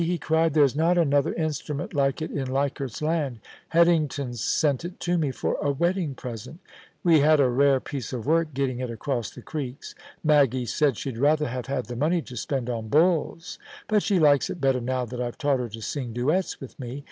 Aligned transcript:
* 0.01 0.01
he 0.01 0.17
cried 0.17 0.55
'There's 0.55 0.75
not 0.75 0.97
another 0.97 1.31
instrument 1.35 1.93
like 1.93 2.23
it 2.23 2.31
in 2.31 2.51
Leichardt's 2.51 3.03
Land 3.03 3.39
Headington 3.67 4.33
sent 4.33 4.83
it 4.83 4.99
to 5.01 5.15
me 5.15 5.29
for 5.29 5.57
a 5.61 5.69
wedding 5.71 6.15
present 6.15 6.59
We 7.03 7.19
had 7.19 7.39
a 7.39 7.47
rare 7.47 7.79
piece 7.79 8.11
of 8.11 8.25
work 8.25 8.51
getting 8.55 8.79
it 8.79 8.89
across 8.89 9.29
the 9.29 9.43
creeks. 9.43 9.93
Maggie 10.23 10.65
said 10.65 10.97
she'd 10.97 11.19
rather 11.19 11.47
have 11.47 11.67
had 11.67 11.85
the 11.85 11.95
money 11.95 12.23
to 12.23 12.35
spend 12.35 12.67
on 12.67 12.87
bulls; 12.87 13.59
but 13.87 14.01
she 14.01 14.17
likes 14.17 14.49
it 14.49 14.59
better 14.59 14.81
now 14.81 15.05
that 15.05 15.19
Fve 15.19 15.35
taught 15.35 15.59
her 15.59 15.69
to 15.69 15.81
sing 15.81 16.13
duets 16.13 16.59
with 16.59 16.79
me. 16.79 16.99